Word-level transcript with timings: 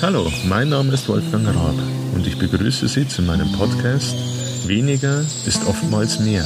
Hallo, 0.00 0.30
mein 0.48 0.68
Name 0.68 0.94
ist 0.94 1.08
Wolfgang 1.08 1.48
Raab 1.48 1.74
und 2.14 2.24
ich 2.24 2.38
begrüße 2.38 2.86
Sie 2.86 3.08
zu 3.08 3.20
meinem 3.20 3.50
Podcast 3.50 4.14
Weniger 4.68 5.22
ist 5.44 5.66
oftmals 5.66 6.20
mehr. 6.20 6.44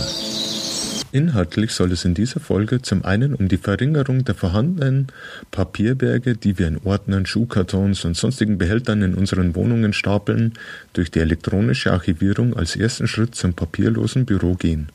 Inhaltlich 1.12 1.73
soll 1.73 1.92
es 1.92 2.07
in 2.07 2.15
dieser 2.15 2.41
Folge 2.41 2.80
zum 2.80 3.04
einen 3.04 3.34
um 3.34 3.49
die 3.49 3.58
Verringerung 3.58 4.25
der 4.25 4.34
vorhandenen 4.34 5.08
Papierberge, 5.50 6.34
die 6.34 6.58
wir 6.58 6.67
in 6.67 6.80
Ordnern, 6.83 7.26
Schuhkartons 7.26 8.07
und 8.07 8.16
sonstigen 8.16 8.57
Behältern 8.57 9.02
in 9.02 9.15
unseren 9.15 9.55
Wohnungen 9.55 9.93
stapeln, 9.93 10.55
durch 10.95 11.11
die 11.11 11.21
elektronische 11.21 11.93
Archivierung 11.93 12.57
als 12.57 12.75
ersten 12.75 13.07
Schritt 13.07 13.34
zum 13.34 13.53
papierlosen 13.53 14.25
Büro 14.25 14.55
gehen. 14.55 14.89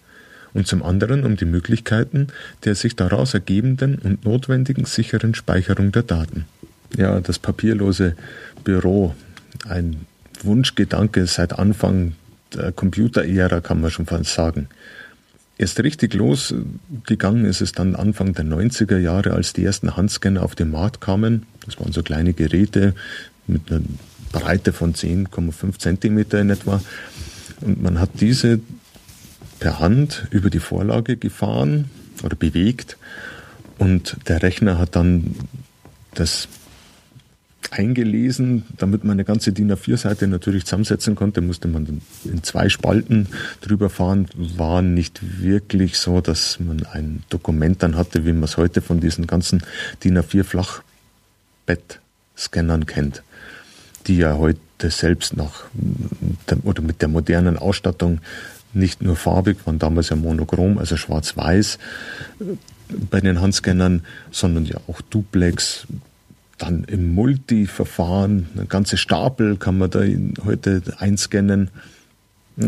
Und 0.55 0.65
zum 0.65 0.81
anderen 0.81 1.25
um 1.25 1.35
die 1.35 1.45
Möglichkeiten 1.45 2.29
der 2.63 2.73
sich 2.73 2.95
daraus 2.95 3.35
ergebenden 3.35 3.99
und 3.99 4.25
notwendigen 4.25 4.85
sicheren 4.85 5.35
Speicherung 5.35 5.91
der 5.91 6.03
Daten. 6.03 6.45
Ja, 6.95 7.19
das 7.19 7.39
papierlose 7.39 8.15
Büro, 8.63 9.13
ein 9.67 10.05
Wunschgedanke 10.41 11.25
seit 11.27 11.57
Anfang 11.57 12.13
der 12.53 12.71
Computerära, 12.71 13.59
kann 13.59 13.81
man 13.81 13.91
schon 13.91 14.05
fast 14.05 14.33
sagen. 14.33 14.69
Erst 15.57 15.79
richtig 15.79 16.13
losgegangen 16.13 17.45
ist 17.45 17.61
es 17.61 17.71
dann 17.71 17.95
Anfang 17.95 18.33
der 18.33 18.45
90er 18.45 18.99
Jahre, 18.99 19.33
als 19.33 19.53
die 19.53 19.65
ersten 19.65 19.97
Handscanner 19.97 20.43
auf 20.43 20.53
den 20.53 20.69
Markt 20.69 21.01
kamen. 21.01 21.47
Das 21.65 21.79
waren 21.79 21.91
so 21.91 22.03
kleine 22.03 22.33
Geräte 22.33 22.93
mit 23.47 23.71
einer 23.71 23.81
Breite 24.31 24.71
von 24.71 24.93
10,5 24.93 25.79
Zentimeter 25.79 26.39
in 26.39 26.51
etwa. 26.51 26.81
Und 27.61 27.81
man 27.81 27.99
hat 27.99 28.11
diese 28.19 28.59
per 29.59 29.79
Hand 29.79 30.27
über 30.29 30.51
die 30.51 30.59
Vorlage 30.59 31.17
gefahren 31.17 31.89
oder 32.23 32.35
bewegt 32.35 32.97
und 33.79 34.17
der 34.27 34.43
Rechner 34.43 34.77
hat 34.77 34.95
dann 34.95 35.35
das 36.13 36.47
eingelesen, 37.71 38.65
damit 38.77 39.03
man 39.03 39.13
eine 39.13 39.23
ganze 39.23 39.51
DIN 39.51 39.71
A4-Seite 39.71 40.27
natürlich 40.27 40.65
zusammensetzen 40.65 41.15
konnte, 41.15 41.41
musste 41.41 41.67
man 41.67 42.01
in 42.25 42.43
zwei 42.43 42.69
Spalten 42.69 43.27
drüber 43.61 43.89
fahren. 43.89 44.27
War 44.35 44.81
nicht 44.81 45.41
wirklich 45.41 45.97
so, 45.97 46.21
dass 46.21 46.59
man 46.59 46.85
ein 46.85 47.23
Dokument 47.29 47.83
dann 47.83 47.95
hatte, 47.95 48.25
wie 48.25 48.33
man 48.33 48.43
es 48.43 48.57
heute 48.57 48.81
von 48.81 48.99
diesen 48.99 49.27
ganzen 49.27 49.63
DIN 50.03 50.17
A4 50.17 50.43
Flachbettscannern 51.65 52.85
kennt, 52.85 53.23
die 54.07 54.17
ja 54.17 54.37
heute 54.37 54.59
selbst 54.89 55.35
noch 55.35 55.65
oder 56.63 56.81
mit 56.81 57.01
der 57.01 57.09
modernen 57.09 57.57
Ausstattung 57.57 58.19
nicht 58.73 59.01
nur 59.01 59.15
farbig, 59.15 59.57
waren 59.65 59.79
damals 59.79 60.09
ja 60.09 60.15
monochrom, 60.15 60.77
also 60.77 60.97
schwarz-weiß 60.97 61.79
bei 63.09 63.19
den 63.19 63.41
Handscannern, 63.41 64.03
sondern 64.31 64.65
ja 64.65 64.77
auch 64.87 65.01
Duplex, 65.01 65.87
dann 66.57 66.83
im 66.85 67.13
Multi-Verfahren, 67.13 68.47
eine 68.55 68.65
ganze 68.65 68.97
Stapel 68.97 69.57
kann 69.57 69.77
man 69.77 69.89
da 69.89 70.01
heute 70.43 70.81
einscannen. 70.97 71.69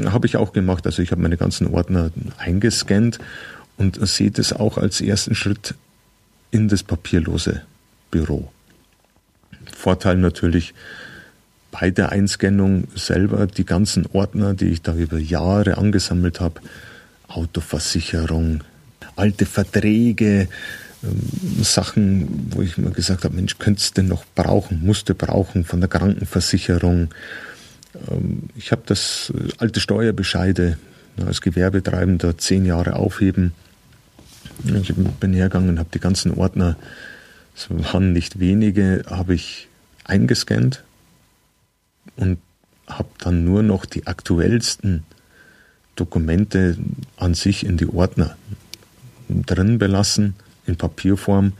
Habe 0.06 0.28
ich 0.28 0.38
auch 0.38 0.54
gemacht. 0.54 0.86
Also 0.86 1.02
ich 1.02 1.12
habe 1.12 1.22
meine 1.22 1.38
ganzen 1.38 1.68
Ordner 1.68 2.12
eingescannt 2.38 3.20
und 3.78 3.96
sehe 4.08 4.32
das 4.32 4.54
auch 4.54 4.78
als 4.78 5.02
ersten 5.02 5.34
Schritt 5.34 5.74
in 6.52 6.68
das 6.68 6.84
papierlose 6.84 7.64
Büro. 8.12 8.52
Vorteil 9.76 10.18
natürlich 10.18 10.74
bei 11.72 11.90
der 11.92 12.12
Einscannung 12.12 12.88
selber 12.96 13.48
die 13.48 13.66
ganzen 13.66 14.06
Ordner, 14.14 14.54
die 14.54 14.70
ich 14.70 14.82
da 14.82 14.96
über 14.96 15.18
Jahre 15.18 15.78
angesammelt 15.78 16.40
habe, 16.40 16.62
Autoversicherung, 17.28 18.64
alte 19.16 19.46
Verträge, 19.46 20.48
ähm, 21.04 21.64
Sachen, 21.64 22.52
wo 22.52 22.62
ich 22.62 22.78
mir 22.78 22.92
gesagt 22.92 23.24
habe, 23.24 23.36
Mensch, 23.36 23.58
könntest 23.58 23.98
du 23.98 24.02
denn 24.02 24.10
noch 24.10 24.26
brauchen, 24.36 24.82
musste 24.86 25.16
brauchen 25.16 25.64
von 25.64 25.80
der 25.80 25.90
Krankenversicherung. 25.90 27.10
Ähm, 28.10 28.44
ich 28.56 28.72
habe 28.72 28.82
das 28.86 29.32
äh, 29.36 29.50
alte 29.58 29.80
Steuerbescheide 29.80 30.78
als 31.26 31.42
Gewerbetreibender 31.42 32.38
zehn 32.38 32.66
Jahre 32.66 32.96
aufheben. 32.96 33.54
Ich 34.66 34.94
bin 34.94 35.34
hergegangen 35.34 35.70
und 35.70 35.80
habe 35.80 35.90
die 35.94 36.00
ganzen 36.00 36.34
Ordner, 36.34 36.76
es 37.56 37.68
waren 37.70 38.14
nicht 38.14 38.40
wenige, 38.40 39.04
habe 39.10 39.34
ich 39.34 39.68
eingescannt 40.04 40.84
und 42.16 42.40
habe 42.88 43.10
dann 43.20 43.46
nur 43.46 43.64
noch 43.64 43.86
die 43.86 44.08
aktuellsten 44.08 45.04
Dokumente 45.96 46.78
an 47.18 47.34
sich 47.34 47.66
in 47.66 47.78
die 47.78 47.88
Ordner 47.88 48.38
drin 49.30 49.78
belassen 49.78 50.36
in 50.70 50.78
Papierform, 50.78 51.54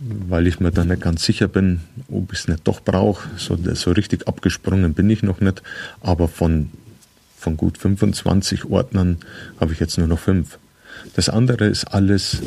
weil 0.00 0.46
ich 0.46 0.60
mir 0.60 0.70
dann 0.70 0.88
nicht 0.88 1.02
ganz 1.02 1.24
sicher 1.24 1.48
bin, 1.48 1.80
ob 2.10 2.32
ich 2.32 2.40
es 2.40 2.48
nicht 2.48 2.66
doch 2.66 2.80
brauche. 2.80 3.28
So, 3.36 3.56
so 3.74 3.92
richtig 3.92 4.28
abgesprungen 4.28 4.94
bin 4.94 5.08
ich 5.08 5.22
noch 5.22 5.40
nicht, 5.40 5.62
aber 6.00 6.28
von, 6.28 6.70
von 7.38 7.56
gut 7.56 7.78
25 7.78 8.66
Ordnern 8.66 9.18
habe 9.60 9.72
ich 9.72 9.80
jetzt 9.80 9.98
nur 9.98 10.06
noch 10.06 10.18
fünf. 10.18 10.58
Das 11.14 11.28
andere 11.28 11.66
ist 11.66 11.84
alles 11.84 12.42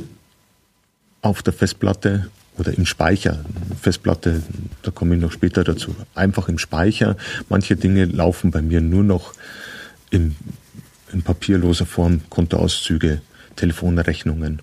auf 1.22 1.42
der 1.42 1.54
Festplatte 1.54 2.28
oder 2.58 2.74
im 2.74 2.86
Speicher. 2.86 3.44
Festplatte, 3.82 4.44
da 4.82 4.92
komme 4.92 5.16
ich 5.16 5.22
noch 5.22 5.32
später 5.32 5.64
dazu. 5.64 5.96
Einfach 6.14 6.50
im 6.50 6.58
Speicher. 6.58 7.16
Manche 7.50 7.76
Dinge 7.76 8.06
laufen 8.06 8.52
bei 8.52 8.62
mir 8.62 8.82
nur 8.82 9.04
noch 9.04 9.34
in, 10.10 10.36
in 11.12 11.22
papierloser 11.22 11.86
Form, 11.86 12.22
Kontoauszüge, 12.30 13.22
Telefonrechnungen 13.56 14.62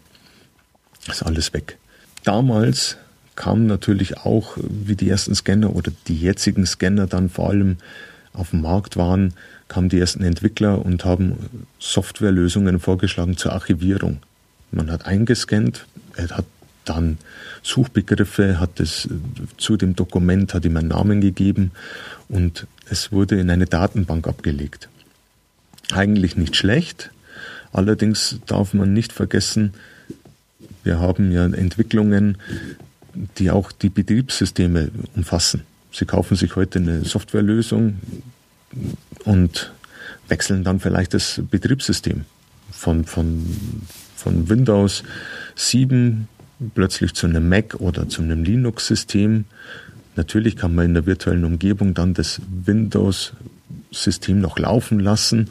ist 1.09 1.23
alles 1.23 1.53
weg. 1.53 1.79
Damals 2.25 2.97
kamen 3.37 3.67
natürlich 3.67 4.19
auch, 4.19 4.57
wie 4.59 4.97
die 4.97 5.09
ersten 5.09 5.35
Scanner 5.35 5.75
oder 5.75 5.93
die 6.09 6.17
jetzigen 6.17 6.67
Scanner 6.67 7.07
dann 7.07 7.31
vor 7.31 7.49
allem 7.49 7.79
auf 8.33 8.51
dem 8.51 8.63
Markt 8.63 8.97
waren, 8.97 9.35
kamen 9.69 9.89
die 9.89 9.99
ersten 9.99 10.23
Entwickler 10.23 10.85
und 10.85 11.05
haben 11.05 11.65
Softwarelösungen 11.79 12.81
vorgeschlagen 12.81 13.37
zur 13.37 13.53
Archivierung. 13.53 14.19
Man 14.73 14.91
hat 14.91 15.07
eingescannt, 15.07 15.87
er 16.17 16.29
hat 16.31 16.45
dann 16.85 17.19
Suchbegriffe, 17.63 18.61
hat 18.61 18.81
es 18.81 19.09
zu 19.57 19.77
dem 19.77 19.97
Dokument, 19.97 20.55
hat 20.55 20.65
ihm 20.65 20.77
einen 20.77 20.89
Namen 20.89 21.21
gegeben 21.21 21.73
und 22.29 22.67
es 22.89 23.13
wurde 23.13 23.39
in 23.39 23.51
eine 23.51 23.67
Datenbank 23.67 24.27
abgelegt. 24.27 24.89
Eigentlich 25.93 26.37
nicht 26.37 26.57
schlecht, 26.57 27.11
allerdings 27.73 28.41
darf 28.47 28.75
man 28.75 28.93
nicht 28.93 29.13
vergessen, 29.13 29.75
wir 30.83 30.99
haben 30.99 31.33
ja 31.33 31.45
Entwicklungen, 31.47 32.39
die 33.39 33.51
auch 33.51 33.73
die 33.73 33.89
Betriebssysteme 33.89 34.91
umfassen. 35.17 35.63
Sie 35.93 36.05
kaufen 36.05 36.37
sich 36.37 36.57
heute 36.57 36.79
eine 36.79 37.05
Softwarelösung 37.05 37.99
und 39.25 39.73
wechseln 40.29 40.65
dann 40.65 40.81
vielleicht 40.81 41.15
das 41.15 41.41
Betriebssystem 41.51 42.25
von, 42.71 43.05
von, 43.05 43.45
von 44.17 44.49
Windows 44.49 45.03
7 45.57 46.29
plötzlich 46.75 47.15
zu 47.15 47.27
einem 47.27 47.49
Mac 47.49 47.77
oder 47.81 48.09
zu 48.09 48.23
einem 48.23 48.45
Linux-System. 48.45 49.45
Natürlich 50.17 50.57
kann 50.57 50.75
man 50.75 50.87
in 50.87 50.95
der 50.95 51.07
virtuellen 51.07 51.45
Umgebung 51.45 51.95
dann 51.95 52.15
das 52.15 52.41
Windows-System 52.65 54.41
noch 54.41 54.59
laufen 54.59 55.01
lassen, 55.01 55.49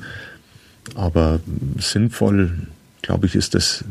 aber 0.96 1.40
sinnvoll, 1.78 2.68
glaube 3.02 3.26
ich, 3.26 3.36
ist 3.36 3.56
das 3.56 3.84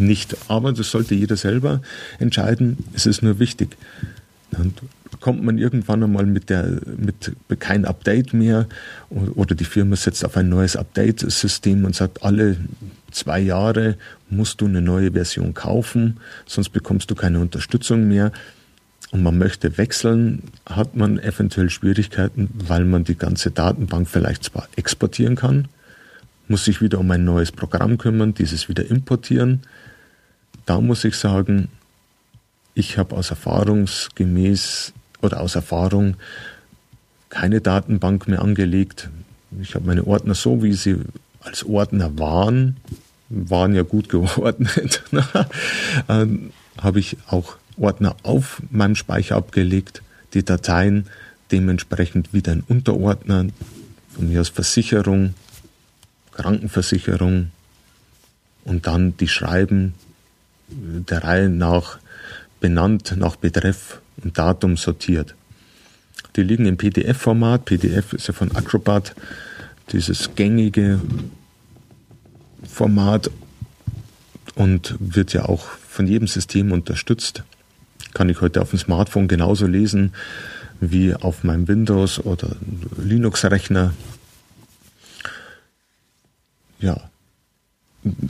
nicht. 0.00 0.36
Aber 0.48 0.72
das 0.72 0.90
sollte 0.90 1.14
jeder 1.14 1.36
selber 1.36 1.80
entscheiden. 2.18 2.78
Es 2.94 3.06
ist 3.06 3.22
nur 3.22 3.38
wichtig. 3.38 3.76
Dann 4.50 4.72
kommt 5.20 5.42
man 5.42 5.58
irgendwann 5.58 6.02
einmal 6.02 6.26
mit, 6.26 6.50
der, 6.50 6.80
mit 6.96 7.32
kein 7.58 7.84
Update 7.84 8.32
mehr 8.32 8.66
oder 9.10 9.54
die 9.54 9.64
Firma 9.64 9.96
setzt 9.96 10.24
auf 10.24 10.36
ein 10.36 10.48
neues 10.48 10.76
Update-System 10.76 11.84
und 11.84 11.94
sagt, 11.94 12.22
alle 12.22 12.56
zwei 13.10 13.40
Jahre 13.40 13.96
musst 14.30 14.60
du 14.60 14.66
eine 14.66 14.82
neue 14.82 15.12
Version 15.12 15.54
kaufen, 15.54 16.18
sonst 16.46 16.70
bekommst 16.70 17.10
du 17.10 17.14
keine 17.14 17.40
Unterstützung 17.40 18.08
mehr. 18.08 18.32
Und 19.10 19.22
man 19.22 19.38
möchte 19.38 19.78
wechseln, 19.78 20.42
hat 20.66 20.94
man 20.94 21.18
eventuell 21.18 21.70
Schwierigkeiten, 21.70 22.50
weil 22.52 22.84
man 22.84 23.04
die 23.04 23.16
ganze 23.16 23.50
Datenbank 23.50 24.06
vielleicht 24.08 24.44
zwar 24.44 24.68
exportieren 24.76 25.34
kann, 25.34 25.68
muss 26.48 26.64
sich 26.64 26.80
wieder 26.80 26.98
um 26.98 27.10
ein 27.10 27.24
neues 27.24 27.52
Programm 27.52 27.98
kümmern, 27.98 28.34
dieses 28.34 28.68
wieder 28.68 28.88
importieren. 28.90 29.62
Da 30.66 30.80
muss 30.80 31.04
ich 31.04 31.16
sagen, 31.16 31.68
ich 32.74 32.98
habe 32.98 33.16
aus 33.16 33.30
erfahrungsgemäß 33.30 34.92
oder 35.20 35.40
aus 35.40 35.54
Erfahrung 35.54 36.16
keine 37.28 37.60
Datenbank 37.60 38.28
mehr 38.28 38.42
angelegt. 38.42 39.10
Ich 39.60 39.74
habe 39.74 39.86
meine 39.86 40.06
Ordner 40.06 40.34
so, 40.34 40.62
wie 40.62 40.72
sie 40.72 40.96
als 41.40 41.64
Ordner 41.64 42.18
waren, 42.18 42.76
waren 43.28 43.74
ja 43.74 43.82
gut 43.82 44.08
geordnet, 44.10 45.02
ähm, 46.08 46.50
habe 46.78 47.00
ich 47.00 47.16
auch 47.26 47.56
Ordner 47.76 48.16
auf 48.22 48.62
meinem 48.70 48.94
Speicher 48.94 49.36
abgelegt, 49.36 50.02
die 50.34 50.44
Dateien 50.44 51.06
dementsprechend 51.50 52.32
wieder 52.32 52.52
in 52.52 52.62
Unterordner, 52.66 53.46
von 54.14 54.28
mir 54.28 54.40
aus 54.40 54.48
Versicherung, 54.48 55.34
Krankenversicherung 56.38 57.50
und 58.64 58.86
dann 58.86 59.16
die 59.16 59.28
Schreiben 59.28 59.94
der 60.68 61.24
Reihe 61.24 61.48
nach 61.48 61.98
benannt, 62.60 63.14
nach 63.16 63.36
Betreff 63.36 64.00
und 64.22 64.38
Datum 64.38 64.76
sortiert. 64.76 65.34
Die 66.36 66.42
liegen 66.42 66.66
im 66.66 66.76
PDF-Format. 66.76 67.64
PDF 67.64 68.12
ist 68.12 68.28
ja 68.28 68.34
von 68.34 68.54
Acrobat 68.54 69.14
dieses 69.90 70.34
gängige 70.36 71.00
Format 72.68 73.30
und 74.54 74.94
wird 75.00 75.32
ja 75.32 75.46
auch 75.46 75.64
von 75.88 76.06
jedem 76.06 76.28
System 76.28 76.72
unterstützt. 76.72 77.42
Kann 78.14 78.28
ich 78.28 78.40
heute 78.40 78.62
auf 78.62 78.70
dem 78.70 78.78
Smartphone 78.78 79.28
genauso 79.28 79.66
lesen 79.66 80.12
wie 80.80 81.14
auf 81.14 81.42
meinem 81.42 81.66
Windows- 81.66 82.20
oder 82.20 82.54
Linux-Rechner. 82.96 83.92
Ja. 86.80 87.10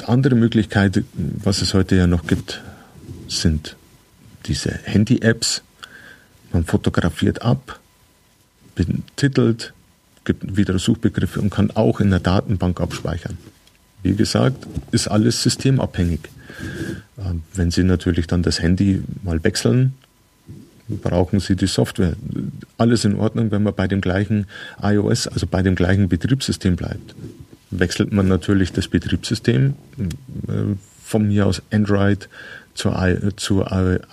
Andere 0.06 0.34
Möglichkeiten, 0.34 1.04
was 1.42 1.62
es 1.62 1.74
heute 1.74 1.96
ja 1.96 2.06
noch 2.06 2.26
gibt, 2.26 2.62
sind 3.28 3.76
diese 4.46 4.70
Handy-Apps. 4.84 5.62
Man 6.52 6.64
fotografiert 6.64 7.42
ab, 7.42 7.78
betitelt, 8.74 9.74
gibt 10.24 10.56
wieder 10.56 10.78
Suchbegriffe 10.78 11.40
und 11.40 11.50
kann 11.50 11.70
auch 11.72 12.00
in 12.00 12.10
der 12.10 12.20
Datenbank 12.20 12.80
abspeichern. 12.80 13.36
Wie 14.02 14.14
gesagt, 14.14 14.66
ist 14.90 15.08
alles 15.08 15.42
systemabhängig. 15.42 16.20
Ähm, 17.18 17.42
wenn 17.54 17.70
Sie 17.70 17.82
natürlich 17.82 18.26
dann 18.26 18.42
das 18.42 18.62
Handy 18.62 19.02
mal 19.22 19.42
wechseln, 19.44 19.94
brauchen 20.88 21.40
Sie 21.40 21.56
die 21.56 21.66
Software. 21.66 22.14
Alles 22.78 23.04
in 23.04 23.16
Ordnung, 23.16 23.50
wenn 23.50 23.62
man 23.62 23.74
bei 23.74 23.88
dem 23.88 24.00
gleichen 24.00 24.46
iOS, 24.82 25.26
also 25.26 25.46
bei 25.46 25.62
dem 25.62 25.74
gleichen 25.74 26.08
Betriebssystem 26.08 26.76
bleibt. 26.76 27.14
Wechselt 27.70 28.12
man 28.12 28.28
natürlich 28.28 28.72
das 28.72 28.88
Betriebssystem 28.88 29.74
äh, 29.98 30.76
von 31.04 31.28
mir 31.28 31.46
aus 31.46 31.62
Android 31.70 32.28
zu, 32.74 32.94
zu 33.36 33.64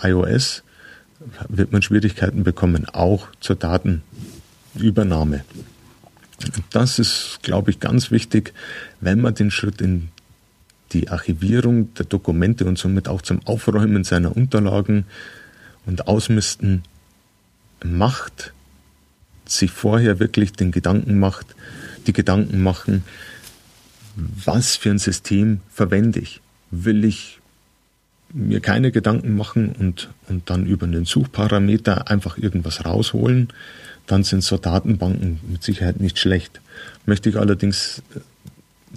iOS, 0.02 0.64
wird 1.50 1.72
man 1.72 1.82
Schwierigkeiten 1.82 2.44
bekommen, 2.44 2.88
auch 2.90 3.28
zur 3.40 3.56
Datenübernahme. 3.56 5.44
Das 6.72 7.00
ist, 7.00 7.40
glaube 7.42 7.72
ich, 7.72 7.80
ganz 7.80 8.12
wichtig, 8.12 8.54
wenn 9.00 9.22
man 9.22 9.36
den 9.36 9.52
Schritt 9.52 9.82
in 9.82 10.10
die 10.92 11.10
Archivierung 11.10 11.94
der 11.96 12.06
Dokumente 12.06 12.66
und 12.66 12.78
somit 12.78 13.08
auch 13.08 13.22
zum 13.22 13.46
Aufräumen 13.46 14.04
seiner 14.04 14.36
Unterlagen 14.36 15.06
und 15.86 16.08
Ausmisten 16.08 16.84
macht, 17.84 18.54
sich 19.46 19.72
vorher 19.72 20.20
wirklich 20.20 20.54
den 20.54 20.72
Gedanken 20.72 21.20
macht, 21.20 21.56
die 22.08 22.14
Gedanken 22.14 22.62
machen, 22.62 23.04
was 24.16 24.76
für 24.76 24.92
ein 24.92 25.00
System 25.00 25.60
verwende 25.70 26.20
ich? 26.20 26.42
Will 26.72 27.04
ich 27.04 27.40
mir 28.34 28.60
keine 28.60 28.92
Gedanken 28.92 29.36
machen 29.36 29.74
und, 29.80 30.10
und 30.28 30.50
dann 30.50 30.66
über 30.66 30.86
einen 30.86 31.06
Suchparameter 31.06 32.10
einfach 32.10 32.38
irgendwas 32.38 32.86
rausholen, 32.86 33.50
dann 34.08 34.24
sind 34.24 34.44
so 34.44 34.58
Datenbanken 34.58 35.40
mit 35.48 35.64
Sicherheit 35.64 36.00
nicht 36.00 36.20
schlecht. 36.20 36.60
Möchte 37.06 37.30
ich 37.30 37.38
allerdings 37.38 38.04
äh, 38.14 38.20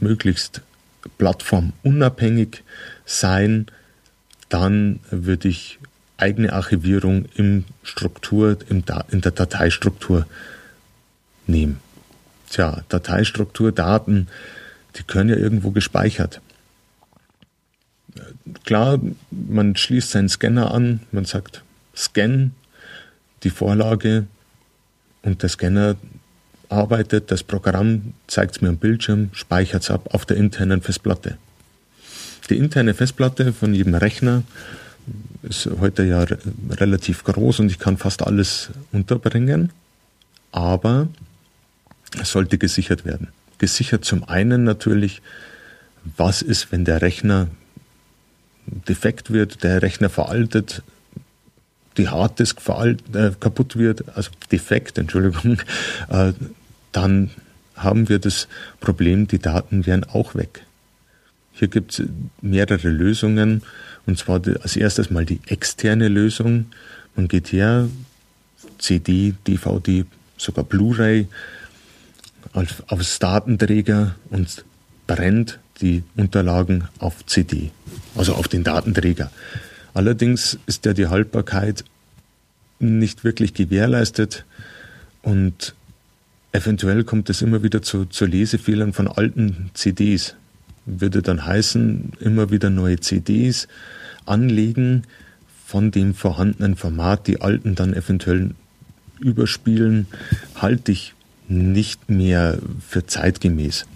möglichst 0.01 0.63
plattformunabhängig 1.19 2.63
sein, 3.05 3.67
dann 4.49 5.01
würde 5.11 5.49
ich 5.49 5.79
eigene 6.17 6.53
Archivierung 6.53 7.27
im 7.37 7.65
Struktur, 7.83 8.59
im 8.69 8.83
in 9.11 9.21
der 9.21 9.33
Dateistruktur 9.33 10.27
nehmen. 11.47 11.79
Tja, 12.51 12.83
Dateistruktur, 12.89 13.73
Daten, 13.73 14.27
die 14.99 15.05
können 15.05 15.31
ja 15.31 15.37
irgendwo 15.37 15.71
gespeichert. 15.71 16.41
Klar, 18.65 18.99
man 19.31 19.77
schließt 19.77 20.11
seinen 20.11 20.29
Scanner 20.29 20.73
an, 20.73 21.01
man 21.13 21.25
sagt 21.25 21.63
Scan, 21.97 22.53
die 23.43 23.51
Vorlage 23.51 24.27
und 25.23 25.43
der 25.43 25.49
Scanner 25.49 25.97
arbeitet, 26.69 27.31
das 27.31 27.43
Programm 27.43 28.15
zeigt 28.27 28.57
es 28.57 28.61
mir 28.61 28.69
am 28.69 28.77
Bildschirm, 28.77 29.31
speichert 29.33 29.83
es 29.83 29.91
ab 29.91 30.15
auf 30.15 30.27
der 30.27 30.37
internen 30.37 30.83
Festplatte. 30.83 31.39
Die 32.51 32.57
interne 32.57 32.95
Festplatte 32.95 33.53
von 33.53 33.75
jedem 33.75 33.95
Rechner 33.95 34.43
ist 35.43 35.69
heute 35.81 36.05
ja 36.05 36.27
relativ 36.71 37.25
groß 37.25 37.61
und 37.61 37.71
ich 37.71 37.79
kann 37.79 37.97
fast 37.97 38.23
alles 38.23 38.71
unterbringen, 38.93 39.71
aber 40.53 41.09
es 42.21 42.31
sollte 42.33 42.59
gesichert 42.59 43.05
werden. 43.05 43.29
Gesichert 43.59 44.05
zum 44.05 44.25
einen 44.25 44.65
natürlich, 44.65 45.23
was 46.17 46.43
ist, 46.43 46.73
wenn 46.73 46.85
der 46.85 47.03
Rechner 47.03 47.49
defekt 48.67 49.33
wird, 49.33 49.63
der 49.63 49.83
Rechner 49.83 50.09
veraltet, 50.09 50.83
die 51.97 52.09
Harddisk 52.09 52.61
veralt, 52.61 53.03
äh, 53.15 53.33
kaputt 53.39 53.77
wird, 53.77 54.17
also 54.17 54.31
defekt, 54.53 54.99
Entschuldigung, 54.99 55.61
äh, 56.09 56.33
dann 56.93 57.31
haben 57.75 58.09
wir 58.09 58.19
das 58.19 58.49
Problem, 58.81 59.27
die 59.27 59.39
Daten 59.39 59.87
wären 59.87 60.05
auch 60.05 60.35
weg. 60.35 60.65
Hier 61.53 61.69
gibt 61.69 61.99
es 61.99 62.07
mehrere 62.41 62.89
Lösungen. 62.89 63.63
Und 64.07 64.17
zwar 64.17 64.41
als 64.63 64.77
erstes 64.77 65.11
mal 65.11 65.25
die 65.25 65.41
externe 65.49 66.09
Lösung. 66.09 66.67
Man 67.17 67.29
geht 67.29 67.53
her, 67.53 67.89
CD, 68.79 69.35
DVD, 69.47 70.05
sogar 70.37 70.65
Blu-ray 70.65 71.27
aufs 72.53 73.19
Datenträger 73.19 74.15
und 74.31 74.65
brennt 75.07 75.59
die 75.81 76.03
Unterlagen 76.17 76.89
auf 76.99 77.25
CD, 77.27 77.71
also 78.17 78.35
auf 78.35 78.49
den 78.49 78.65
Datenträger. 78.65 79.31
Allerdings 79.95 80.59
ist 80.67 80.85
ja 80.85 80.93
die 80.93 81.07
Haltbarkeit 81.07 81.85
nicht 82.79 83.25
wirklich 83.25 83.55
gewährleistet 83.55 84.45
und 85.23 85.75
eventuell 86.53 87.05
kommt 87.05 87.31
es 87.31 87.43
immer 87.43 87.63
wieder 87.63 87.83
zu, 87.83 88.05
zu 88.05 88.25
Lesefehlern 88.27 88.93
von 88.93 89.09
alten 89.09 89.71
CDs. 89.75 90.35
Würde 90.87 91.23
dann 91.23 91.45
heißen, 91.45 92.13
immer 92.21 92.51
wieder 92.51 92.71
neue 92.71 93.01
CDs 93.01 93.69
anlegen 94.25 95.05
von 95.67 95.91
dem 95.91 96.15
vorhandenen 96.15 96.77
Format, 96.77 97.27
die 97.27 97.41
alten 97.41 97.75
dann 97.75 97.93
eventuell 97.93 98.55
überspielen, 99.21 100.07
halte 100.55 100.93
ich 100.93 101.15
nicht 101.49 102.09
mehr 102.09 102.59
für 102.87 103.07
zeitgemäß. 103.07 103.87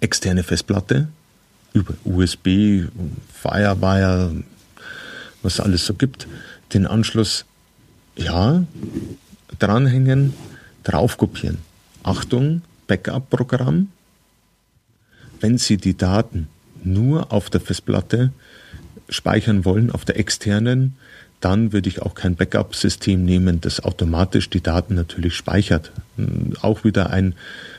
Externe 0.00 0.42
Festplatte 0.42 1.08
über 1.72 1.94
USB, 2.04 2.84
Firewire, 3.32 4.42
was 5.42 5.60
alles 5.60 5.86
so 5.86 5.94
gibt, 5.94 6.26
den 6.74 6.86
Anschluss, 6.86 7.44
ja, 8.16 8.64
dranhängen, 9.58 10.34
draufkopieren. 10.84 11.58
Achtung, 12.02 12.62
Backup-Programm. 12.86 13.88
Wenn 15.40 15.58
Sie 15.58 15.76
die 15.76 15.96
Daten 15.96 16.48
nur 16.82 17.32
auf 17.32 17.50
der 17.50 17.60
Festplatte 17.60 18.32
speichern 19.08 19.64
wollen, 19.64 19.90
auf 19.90 20.04
der 20.04 20.18
externen, 20.18 20.96
dann 21.40 21.72
würde 21.72 21.88
ich 21.88 22.02
auch 22.02 22.14
kein 22.14 22.34
Backup-System 22.34 23.24
nehmen, 23.24 23.60
das 23.60 23.80
automatisch 23.80 24.48
die 24.50 24.62
Daten 24.62 24.94
natürlich 24.94 25.34
speichert. 25.34 25.92
Auch 26.62 26.84
wieder 26.84 27.10
ein, 27.10 27.34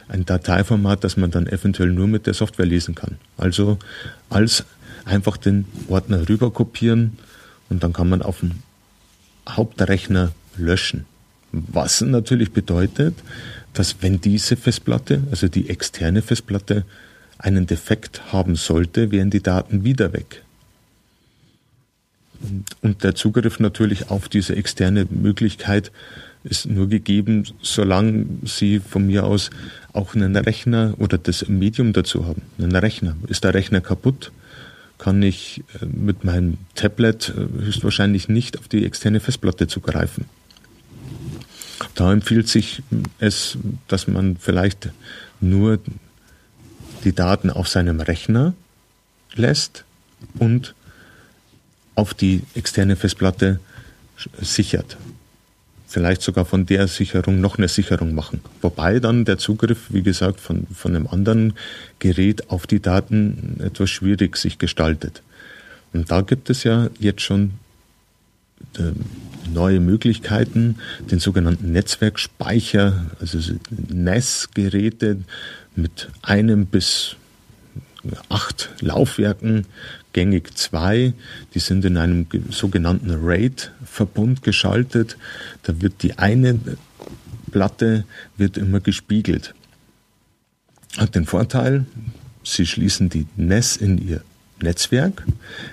ein 0.08 0.26
Dateiformat, 0.26 1.04
das 1.04 1.18
man 1.18 1.32
dann 1.32 1.48
eventuell 1.48 1.90
nur 1.90 2.08
mit 2.08 2.28
der 2.28 2.34
Software 2.34 2.66
lesen 2.66 2.96
kann. 2.96 3.18
Also 3.38 3.80
als 4.30 4.64
einfach 5.06 5.38
den 5.38 5.66
Ordner 5.88 6.30
rüber 6.30 6.52
kopieren 6.52 7.18
und 7.70 7.84
dann 7.84 7.94
kann 7.94 8.10
man 8.10 8.22
auf 8.22 8.42
dem 8.42 8.52
Hauptrechner 9.50 10.32
löschen. 10.58 11.06
Was 11.52 12.02
natürlich 12.02 12.52
bedeutet, 12.52 13.16
dass 13.74 14.02
wenn 14.02 14.22
diese 14.22 14.56
Festplatte, 14.56 15.24
also 15.32 15.48
die 15.48 15.70
externe 15.70 16.22
Festplatte, 16.22 16.84
einen 17.40 17.68
Defekt 17.68 18.34
haben 18.34 18.56
sollte, 18.56 19.12
wären 19.12 19.30
die 19.30 19.44
Daten 19.44 19.84
wieder 19.84 20.14
weg. 20.14 20.44
Und 22.82 23.04
der 23.04 23.16
Zugriff 23.16 23.60
natürlich 23.60 24.10
auf 24.10 24.30
diese 24.30 24.56
externe 24.56 25.06
Möglichkeit 25.10 25.92
ist 26.44 26.66
nur 26.66 26.88
gegeben, 26.88 27.46
solange 27.62 28.26
Sie 28.44 28.80
von 28.80 29.06
mir 29.06 29.26
aus 29.26 29.50
auch 29.94 30.16
einen 30.16 30.36
Rechner 30.36 30.94
oder 30.98 31.18
das 31.18 31.48
Medium 31.48 31.94
dazu 31.94 32.26
haben. 32.26 32.42
Einen 32.58 32.76
Rechner. 32.76 33.16
Ist 33.28 33.44
der 33.44 33.54
Rechner 33.54 33.82
kaputt, 33.82 34.32
kann 34.98 35.22
ich 35.22 35.64
äh, 35.82 35.86
mit 35.86 36.24
meinem 36.24 36.58
Tablet 36.76 37.30
äh, 37.30 37.66
höchstwahrscheinlich 37.66 38.30
nicht 38.30 38.58
auf 38.60 38.68
die 38.68 38.86
externe 38.86 39.20
Festplatte 39.20 39.68
zugreifen. 39.68 40.26
Da 41.96 42.12
empfiehlt 42.12 42.48
sich 42.48 42.82
es, 43.20 43.58
dass 43.88 44.08
man 44.08 44.38
vielleicht 44.38 44.90
nur 45.40 45.80
die 47.04 47.14
Daten 47.14 47.50
auf 47.50 47.68
seinem 47.68 48.00
Rechner 48.00 48.54
lässt 49.36 49.84
und 50.40 50.74
auf 51.98 52.14
die 52.14 52.44
externe 52.54 52.96
Festplatte 52.96 53.60
sichert. 54.40 54.98
Vielleicht 55.88 56.22
sogar 56.22 56.46
von 56.46 56.66
der 56.66 56.88
Sicherung 56.88 57.42
noch 57.42 57.58
eine 57.58 57.68
Sicherung 57.68 58.14
machen. 58.14 58.42
Wobei 58.62 59.00
dann 59.00 59.26
der 59.26 59.40
Zugriff, 59.40 59.88
wie 59.90 60.04
gesagt, 60.04 60.40
von, 60.40 60.68
von 60.74 60.96
einem 60.96 61.08
anderen 61.08 61.54
Gerät 62.00 62.52
auf 62.52 62.68
die 62.68 62.82
Daten 62.82 63.60
etwas 63.64 63.90
schwierig 63.90 64.38
sich 64.38 64.60
gestaltet. 64.60 65.24
Und 65.92 66.12
da 66.12 66.22
gibt 66.22 66.50
es 66.50 66.64
ja 66.64 66.90
jetzt 67.00 67.22
schon 67.22 67.54
äh, 68.78 68.92
neue 69.52 69.80
Möglichkeiten, 69.80 70.78
den 71.10 71.20
sogenannten 71.20 71.72
Netzwerkspeicher, 71.72 73.06
also 73.20 73.40
NAS-Geräte 73.88 75.18
mit 75.76 76.10
einem 76.22 76.68
bis 76.68 77.16
acht 78.30 78.70
Laufwerken, 78.82 79.66
gängig 80.18 80.58
zwei, 80.58 81.14
die 81.54 81.60
sind 81.60 81.86
in 81.86 81.96
einem 81.96 82.26
sogenannten 82.50 83.12
RAID-Verbund 83.24 84.42
geschaltet. 84.42 85.16
Da 85.62 85.80
wird 85.80 86.02
die 86.02 86.18
eine 86.18 86.60
Platte 87.52 88.04
wird 88.36 88.58
immer 88.58 88.80
gespiegelt. 88.80 89.54
Hat 90.98 91.14
den 91.14 91.28
Vorteil, 91.28 91.86
Sie 92.44 92.66
schließen 92.66 93.10
die 93.10 93.28
NES 93.36 93.78
in 93.78 94.00
Ihr 94.00 94.24
Netzwerk, 94.60 95.24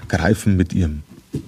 greifen 0.09 0.59
mit 0.59 0.75
Ihrem 0.75 1.05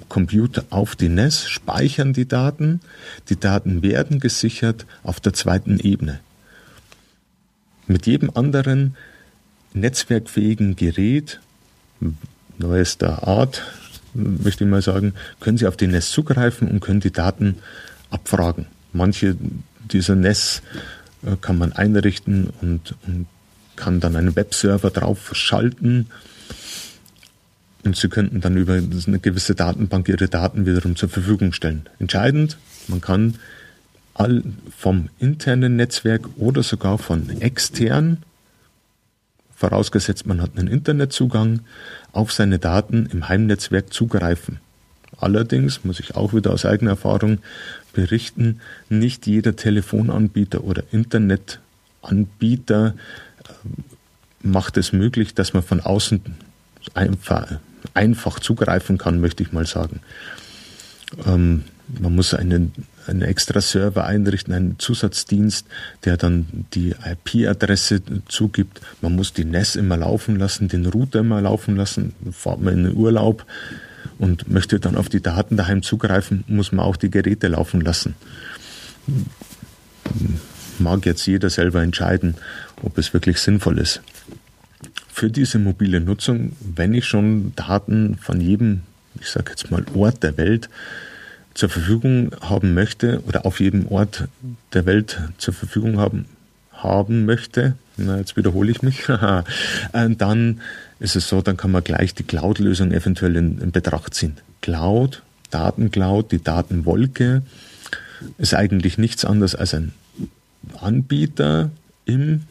Computer 0.09 0.65
auf 0.71 0.97
die 0.97 1.11
NES, 1.11 1.51
speichern 1.51 2.15
die 2.15 2.27
Daten. 2.27 2.81
Die 3.29 3.39
Daten 3.39 3.83
werden 3.83 4.21
gesichert 4.21 4.87
auf 5.03 5.21
der 5.21 5.35
zweiten 5.35 5.79
Ebene. 5.81 6.21
Mit 7.89 8.07
jedem 8.07 8.31
anderen 8.31 8.97
netzwerkfähigen 9.75 10.77
Gerät 10.77 11.41
neuester 12.59 13.27
Art, 13.27 13.63
möchte 14.15 14.65
ich 14.65 14.71
mal 14.71 14.83
sagen, 14.83 15.15
können 15.41 15.59
Sie 15.59 15.67
auf 15.67 15.77
die 15.77 15.87
NES 15.87 16.11
zugreifen 16.11 16.69
und 16.69 16.81
können 16.81 17.01
die 17.01 17.13
Daten 17.13 17.57
abfragen. 18.11 18.67
Manche 18.93 19.37
dieser 19.91 20.15
NES 20.15 20.63
äh, 21.25 21.37
kann 21.41 21.59
man 21.59 21.73
einrichten 21.73 22.51
und, 22.61 22.95
und 23.07 23.27
kann 23.77 24.01
dann 24.01 24.17
einen 24.17 24.37
Webserver 24.37 24.91
drauf 24.91 25.31
schalten 25.35 26.07
und 27.85 27.97
Sie 27.97 28.09
könnten 28.09 28.41
dann 28.41 28.57
über 28.57 28.75
eine 28.75 29.19
gewisse 29.21 29.55
Datenbank 29.55 30.09
Ihre 30.09 30.29
Daten 30.29 30.67
wiederum 30.67 30.97
zur 30.97 31.09
Verfügung 31.09 31.53
stellen. 31.53 31.89
Entscheidend, 31.99 32.59
man 32.89 33.01
kann 33.01 33.37
all 34.15 34.43
vom 34.77 35.09
internen 35.19 35.77
Netzwerk 35.77 36.29
oder 36.37 36.63
sogar 36.63 36.99
von 36.99 37.29
extern, 37.41 38.19
vorausgesetzt 39.55 40.27
man 40.27 40.43
hat 40.43 40.59
einen 40.59 40.69
Internetzugang, 40.69 41.61
auf 42.17 42.33
seine 42.33 42.59
Daten 42.59 43.09
im 43.13 43.29
Heimnetzwerk 43.29 43.93
zugreifen. 43.93 44.59
Allerdings 45.19 45.85
muss 45.85 46.01
ich 46.01 46.17
auch 46.17 46.35
wieder 46.35 46.53
aus 46.53 46.65
eigener 46.65 46.93
Erfahrung 46.93 47.39
berichten, 47.93 48.61
nicht 48.89 49.27
jeder 49.27 49.57
Telefonanbieter 49.57 50.65
oder 50.65 50.83
Internetanbieter 50.93 52.95
äh, 53.45 53.51
macht 54.43 54.77
es 54.77 54.93
möglich, 54.93 55.35
dass 55.35 55.55
man 55.55 55.63
von 55.63 55.81
außen 55.81 56.21
einfach, 56.95 57.59
einfach 57.95 58.41
zugreifen 58.41 58.99
kann, 58.99 59.21
möchte 59.21 59.43
ich 59.43 59.53
mal 59.53 59.67
sagen. 59.67 60.01
Ähm, 61.27 61.65
man 62.01 62.15
muss 62.15 62.35
einen, 62.35 62.73
einen 63.09 63.23
extra 63.23 63.61
Server 63.61 64.05
einrichten, 64.05 64.53
einen 64.53 64.79
Zusatzdienst, 64.79 65.67
der 66.05 66.17
dann 66.17 66.67
die 66.75 66.95
IP-Adresse 67.05 68.03
zugibt. 68.29 68.81
Man 69.01 69.15
muss 69.15 69.33
die 69.33 69.45
NES 69.45 69.77
immer 69.77 69.97
laufen 69.97 70.37
lassen, 70.37 70.69
den 70.69 70.87
Router 70.87 71.21
immer 71.21 71.41
laufen 71.41 71.77
lassen. 71.77 72.15
Fahrt 72.33 72.61
man 72.61 72.75
in 72.75 72.85
den 72.85 72.97
Urlaub 72.97 73.45
und 74.19 74.49
möchte 74.51 74.81
dann 74.81 74.97
auf 74.97 75.09
die 75.09 75.21
Daten 75.21 75.57
daheim 75.57 75.83
zugreifen, 75.83 76.45
muss 76.47 76.73
man 76.73 76.85
auch 76.85 76.97
die 76.97 77.11
Geräte 77.11 77.49
laufen 77.49 77.81
lassen. 77.81 78.15
Mag 80.79 81.07
jetzt 81.07 81.27
jeder 81.27 81.51
selber 81.51 81.83
entscheiden, 81.83 82.35
ob 82.83 82.99
es 82.99 83.13
wirklich 83.13 83.39
sinnvoll 83.39 83.79
ist. 83.79 84.03
Für 85.13 85.31
diese 85.31 85.59
mobile 85.59 86.01
Nutzung, 86.01 86.53
wenn 86.61 86.93
ich 86.93 87.07
schon 87.07 87.53
Daten 87.57 88.19
von 88.21 88.41
jedem, 88.41 88.83
ich 89.21 89.29
sage 89.29 89.51
jetzt 89.51 89.71
mal 89.71 89.85
Ort 89.95 90.23
der 90.23 90.37
Welt 90.37 90.69
zur 91.57 91.71
Verfügung 91.71 92.33
haben 92.43 92.75
möchte 92.75 93.23
oder 93.27 93.47
auf 93.47 93.61
jedem 93.61 93.89
Ort 93.89 94.29
der 94.75 94.85
Welt 94.85 95.19
zur 95.39 95.55
Verfügung 95.55 95.99
haben, 95.99 96.27
haben 96.71 97.25
möchte, 97.25 97.75
na, 97.97 98.19
jetzt 98.19 98.37
wiederhole 98.37 98.71
ich 98.71 98.83
mich, 98.83 99.09
äh, 99.09 99.43
dann 100.11 100.61
ist 101.01 101.17
es 101.17 101.29
so, 101.29 101.41
dann 101.41 101.57
kann 101.57 101.73
man 101.73 101.83
gleich 101.83 102.15
die 102.15 102.25
Cloud-Lösung 102.25 102.93
eventuell 102.93 103.37
in, 103.37 103.59
in 103.59 103.73
Betracht 103.73 104.13
ziehen. 104.13 104.37
Cloud, 104.61 105.23
Datencloud, 105.51 106.31
die 106.31 106.43
Datenwolke 106.43 107.43
ist 108.37 108.55
eigentlich 108.55 108.99
nichts 108.99 109.25
anderes 109.25 109.55
als 109.55 109.73
ein 109.73 109.93
Anbieter 110.79 111.71
im 112.05 112.43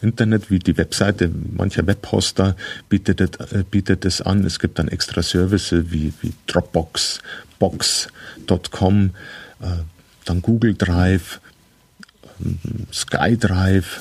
Internet, 0.00 0.50
wie 0.50 0.58
die 0.58 0.76
Webseite 0.76 1.30
mancher 1.56 1.86
Webhoster 1.86 2.56
bietet, 2.88 3.20
äh, 3.20 3.64
bietet 3.70 4.04
es 4.04 4.20
an. 4.20 4.44
Es 4.44 4.58
gibt 4.58 4.78
dann 4.78 4.88
extra 4.88 5.22
Services 5.22 5.84
wie, 5.90 6.12
wie 6.20 6.32
Dropbox, 6.46 7.20
Box.com, 7.58 9.10
äh, 9.60 9.66
dann 10.24 10.42
Google 10.42 10.74
Drive, 10.74 11.40
äh, 12.40 12.92
SkyDrive, 12.92 14.00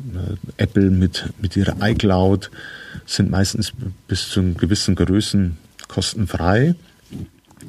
äh, 0.00 0.62
Apple 0.62 0.90
mit, 0.90 1.24
mit 1.40 1.56
ihrer 1.56 1.76
iCloud 1.80 2.50
sind 3.06 3.30
meistens 3.30 3.72
bis 4.08 4.28
zu 4.28 4.54
gewissen 4.54 4.94
Größen 4.94 5.56
kostenfrei 5.88 6.74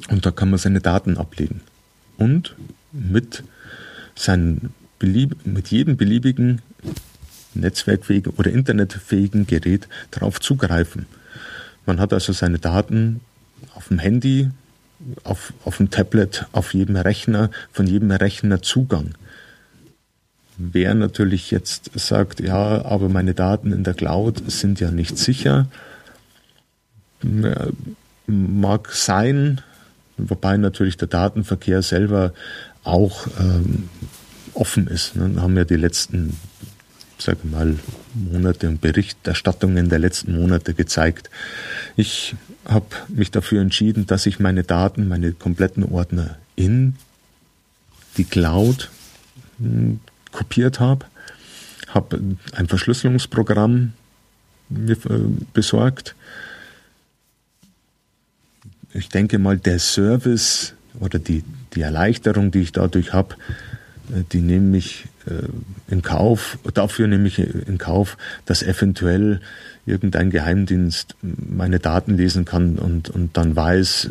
und 0.08 0.24
da 0.24 0.30
kann 0.30 0.50
man 0.50 0.58
seine 0.58 0.80
Daten 0.80 1.16
ablegen. 1.16 1.60
Und 2.16 2.54
mit, 2.92 3.42
seinen 4.14 4.72
mit 5.00 5.68
jedem 5.68 5.96
beliebigen 5.96 6.62
netzwerkfähigen 7.54 8.32
oder 8.36 8.50
internetfähigen 8.50 9.46
Gerät 9.46 9.88
darauf 10.10 10.40
zugreifen. 10.40 11.06
Man 11.86 12.00
hat 12.00 12.12
also 12.12 12.32
seine 12.32 12.58
Daten 12.58 13.20
auf 13.74 13.88
dem 13.88 13.98
Handy, 13.98 14.50
auf, 15.24 15.52
auf 15.64 15.78
dem 15.78 15.90
Tablet, 15.90 16.46
auf 16.52 16.74
jedem 16.74 16.96
Rechner, 16.96 17.50
von 17.72 17.86
jedem 17.86 18.10
Rechner 18.10 18.62
Zugang. 18.62 19.14
Wer 20.56 20.94
natürlich 20.94 21.50
jetzt 21.50 21.90
sagt, 21.94 22.40
ja, 22.40 22.84
aber 22.84 23.08
meine 23.08 23.34
Daten 23.34 23.72
in 23.72 23.84
der 23.84 23.94
Cloud 23.94 24.42
sind 24.50 24.80
ja 24.80 24.90
nicht 24.90 25.18
sicher, 25.18 25.66
mag 28.26 28.92
sein, 28.92 29.60
wobei 30.18 30.56
natürlich 30.56 30.96
der 30.96 31.08
Datenverkehr 31.08 31.82
selber 31.82 32.32
auch 32.84 33.26
ähm, 33.40 33.88
offen 34.54 34.86
ist. 34.86 35.16
Ne? 35.16 35.40
Haben 35.40 35.56
ja 35.56 35.64
die 35.64 35.76
letzten 35.76 36.36
sage 37.22 37.46
mal, 37.46 37.76
Monate 38.14 38.68
und 38.68 38.80
Berichterstattungen 38.80 39.88
der 39.88 39.98
letzten 39.98 40.34
Monate 40.34 40.74
gezeigt. 40.74 41.30
Ich 41.96 42.34
habe 42.64 42.86
mich 43.08 43.30
dafür 43.30 43.60
entschieden, 43.60 44.06
dass 44.06 44.26
ich 44.26 44.38
meine 44.38 44.62
Daten, 44.62 45.08
meine 45.08 45.32
kompletten 45.32 45.84
Ordner 45.84 46.36
in 46.56 46.96
die 48.16 48.24
Cloud 48.24 48.90
hm, 49.58 50.00
kopiert 50.30 50.80
habe, 50.80 51.06
habe 51.88 52.20
ein 52.52 52.68
Verschlüsselungsprogramm 52.68 53.92
äh, 54.70 54.96
besorgt. 55.52 56.14
Ich 58.94 59.08
denke 59.08 59.38
mal, 59.38 59.58
der 59.58 59.78
Service 59.78 60.74
oder 61.00 61.18
die, 61.18 61.44
die 61.74 61.80
Erleichterung, 61.80 62.50
die 62.50 62.60
ich 62.60 62.72
dadurch 62.72 63.12
habe, 63.12 63.36
die 64.32 64.40
nehme 64.40 64.76
ich 64.76 65.06
äh, 65.26 65.48
in 65.92 66.02
Kauf, 66.02 66.58
dafür 66.74 67.06
nehme 67.06 67.28
ich 67.28 67.38
in 67.38 67.78
Kauf, 67.78 68.16
dass 68.44 68.62
eventuell 68.62 69.40
irgendein 69.86 70.30
Geheimdienst 70.30 71.16
meine 71.22 71.80
Daten 71.80 72.16
lesen 72.16 72.44
kann 72.44 72.78
und, 72.78 73.10
und 73.10 73.36
dann 73.36 73.56
weiß 73.56 74.10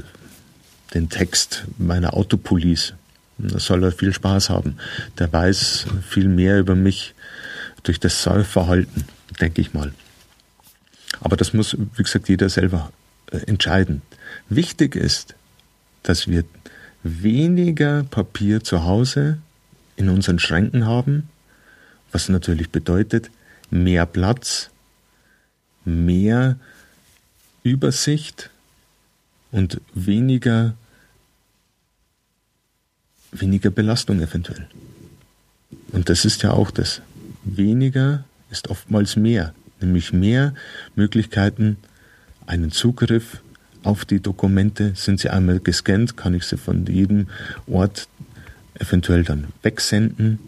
den 0.93 1.09
Text 1.09 1.65
meiner 1.77 2.15
Autopolice. 2.15 2.93
Da 3.37 3.59
soll 3.59 3.83
er 3.83 3.91
viel 3.91 4.13
Spaß 4.13 4.49
haben. 4.49 4.77
Der 5.17 5.31
weiß 5.31 5.85
viel 6.07 6.27
mehr 6.27 6.59
über 6.59 6.75
mich 6.75 7.15
durch 7.83 7.99
das 7.99 8.21
Surfverhalten, 8.21 9.05
denke 9.39 9.61
ich 9.61 9.73
mal. 9.73 9.93
Aber 11.21 11.37
das 11.37 11.53
muss, 11.53 11.77
wie 11.95 12.03
gesagt, 12.03 12.29
jeder 12.29 12.49
selber 12.49 12.91
äh, 13.31 13.37
entscheiden. 13.47 14.01
Wichtig 14.49 14.95
ist, 14.95 15.35
dass 16.03 16.27
wir 16.27 16.43
weniger 17.03 18.03
Papier 18.03 18.63
zu 18.63 18.83
Hause 18.83 19.39
in 20.01 20.09
unseren 20.09 20.39
Schränken 20.39 20.85
haben, 20.85 21.29
was 22.11 22.27
natürlich 22.27 22.69
bedeutet 22.69 23.29
mehr 23.69 24.05
Platz, 24.05 24.69
mehr 25.85 26.57
Übersicht 27.63 28.49
und 29.51 29.79
weniger, 29.93 30.73
weniger 33.31 33.69
Belastung 33.69 34.19
eventuell. 34.21 34.67
Und 35.91 36.09
das 36.09 36.25
ist 36.25 36.41
ja 36.41 36.51
auch 36.51 36.71
das. 36.71 37.01
Weniger 37.43 38.23
ist 38.49 38.69
oftmals 38.69 39.15
mehr, 39.15 39.53
nämlich 39.79 40.11
mehr 40.11 40.53
Möglichkeiten, 40.95 41.77
einen 42.47 42.71
Zugriff 42.71 43.41
auf 43.83 44.05
die 44.05 44.19
Dokumente. 44.19 44.93
Sind 44.95 45.19
sie 45.19 45.29
einmal 45.29 45.59
gescannt, 45.59 46.17
kann 46.17 46.33
ich 46.33 46.45
sie 46.45 46.57
von 46.57 46.85
jedem 46.87 47.27
Ort 47.67 48.07
eventuell 48.81 49.23
dann 49.23 49.47
wegsenden, 49.61 50.39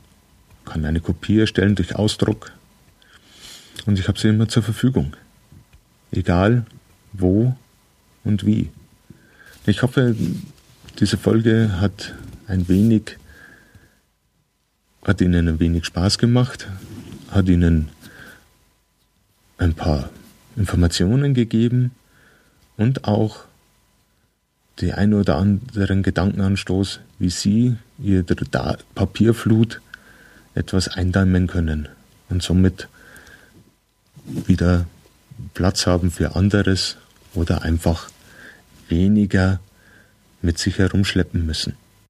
kann 0.66 0.86
eine 0.86 1.00
Kopie 1.00 1.40
erstellen 1.40 1.76
durch 1.76 1.96
Ausdruck 1.96 2.52
und 3.86 4.00
ich 4.00 4.08
habe 4.08 4.20
sie 4.20 4.30
immer 4.30 4.48
zur 4.48 4.64
Verfügung. 4.64 5.16
Egal 6.12 6.66
wo 7.12 7.56
und 8.24 8.46
wie. 8.46 8.70
Ich 9.66 9.82
hoffe, 9.82 10.16
diese 11.00 11.18
Folge 11.18 11.80
hat 11.80 12.14
ein 12.48 12.68
wenig, 12.68 13.18
hat 15.06 15.22
Ihnen 15.22 15.48
ein 15.48 15.60
wenig 15.60 15.86
Spaß 15.86 16.18
gemacht, 16.18 16.68
hat 17.32 17.48
Ihnen 17.48 17.90
ein 19.58 19.74
paar 19.74 20.10
Informationen 20.56 21.34
gegeben 21.34 21.92
und 22.78 23.06
auch 23.06 23.46
die 24.80 24.94
ein 24.94 25.14
oder 25.14 25.38
anderen 25.38 26.04
Gedankenanstoß, 26.04 27.00
wie 27.20 27.30
Sie 27.30 27.76
Ihre 28.00 28.24
Papierflut 28.96 29.82
etwas 30.56 30.88
eindämmen 30.88 31.48
können 31.48 31.88
und 32.30 32.44
somit 32.44 32.88
wieder 34.26 34.86
Platz 35.54 35.86
haben 35.86 36.12
für 36.12 36.36
anderes 36.36 36.98
oder 37.34 37.64
einfach 37.64 38.10
weniger 38.88 39.60
mit 40.42 40.58
sich 40.58 40.78
herumschleppen 40.78 41.46
müssen. 41.46 41.76